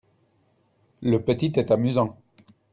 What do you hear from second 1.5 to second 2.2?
est amusant.